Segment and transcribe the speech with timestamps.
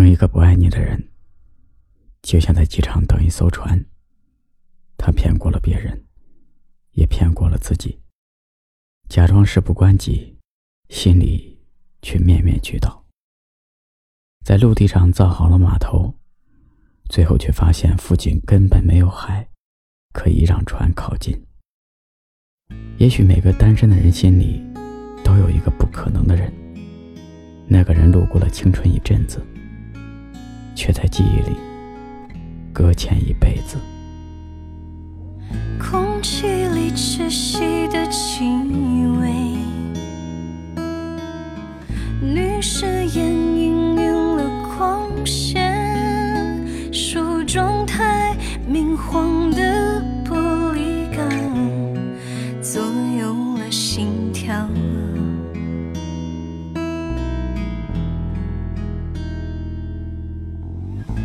[0.00, 1.10] 等一个不爱你的人，
[2.22, 3.84] 就像在机场等一艘船。
[4.96, 6.06] 他骗过了别人，
[6.92, 8.00] 也骗过了自己。
[9.10, 10.38] 假装事不关己，
[10.88, 11.60] 心里
[12.00, 13.04] 却面面俱到。
[14.42, 16.14] 在陆地上造好了码头，
[17.10, 19.50] 最后却发现附近根本没有海，
[20.14, 21.38] 可以让船靠近。
[22.96, 24.62] 也许每个单身的人心里，
[25.22, 26.50] 都有一个不可能的人。
[27.68, 29.46] 那个人路过了青春一阵子，
[30.80, 31.58] 却在记忆里
[32.72, 33.76] 搁浅一辈子。
[35.78, 38.46] 空气里窒息的气
[39.20, 39.30] 味，
[42.22, 48.34] 女士眼氤氲了光线，梳妆台
[48.66, 49.69] 明晃的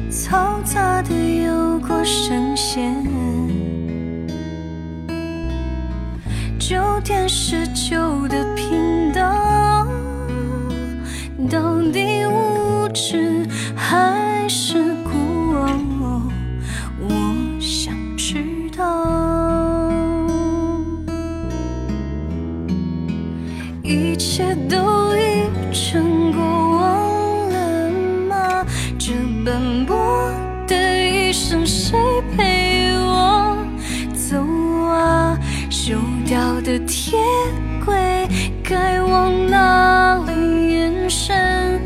[0.10, 2.96] 嘈杂的有过声线，
[6.60, 8.45] 九点十九的
[36.78, 37.18] 的铁
[37.86, 38.28] 轨，
[38.62, 41.80] 该往哪里延伸？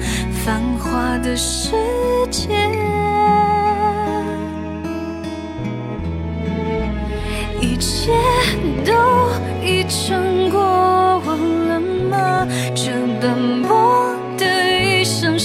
[0.44, 1.76] 繁华的世
[2.32, 2.50] 界，
[7.62, 8.12] 一切
[8.84, 8.92] 都
[9.64, 11.80] 已成过往了
[12.10, 12.48] 吗？
[12.74, 14.46] 这斑驳的
[14.82, 15.38] 一生，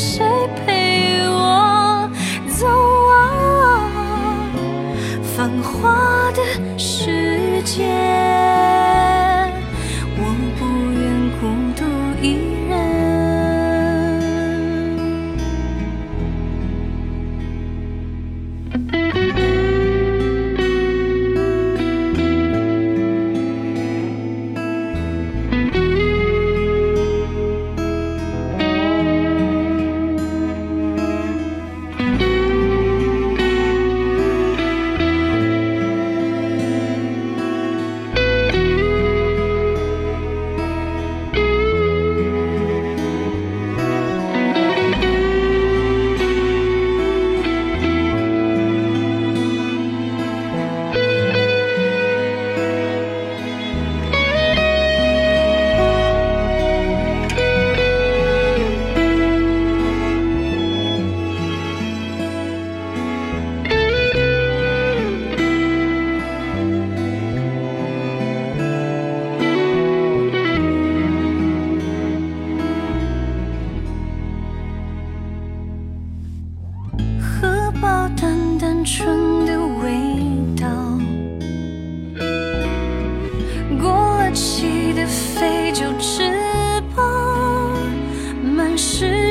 [12.24, 12.53] 一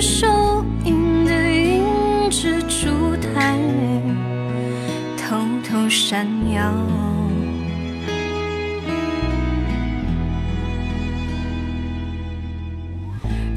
[0.03, 0.28] 收
[0.84, 3.58] 音的银质烛台，
[5.16, 6.62] 偷偷闪耀。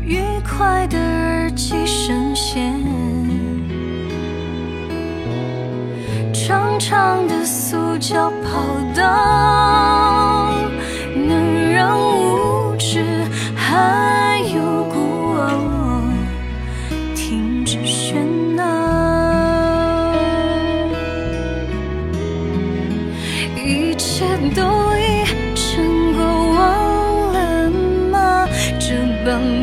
[0.04, 2.72] 愉快的耳机声线。
[6.32, 8.62] 长长的塑胶跑
[8.94, 9.02] 道，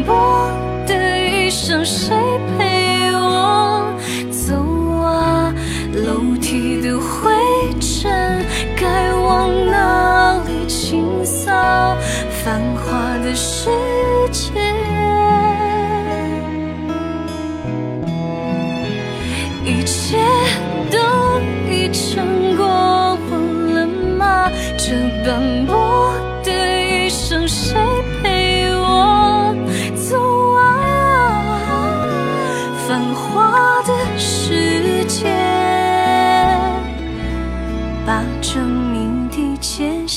[0.08, 0.52] 我
[0.88, 2.16] 的一生，谁
[2.58, 3.86] 陪我
[4.32, 4.56] 走
[5.02, 5.54] 啊？
[5.94, 7.32] 楼梯的灰
[7.80, 8.44] 尘，
[8.76, 11.52] 该往哪里清扫？
[12.44, 13.70] 繁华的世
[14.32, 14.52] 界，
[19.64, 20.18] 一切
[20.92, 20.98] 都
[21.72, 23.32] 已成过往
[23.74, 23.88] 了
[24.18, 24.52] 吗？
[24.78, 24.92] 这
[25.26, 25.74] 斑驳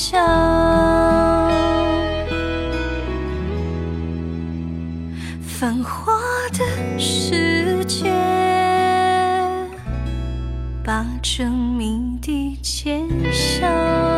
[0.09, 0.17] 笑。
[5.41, 6.13] 繁华
[6.53, 6.63] 的
[6.97, 8.09] 世界
[10.81, 14.16] 把这谜底揭晓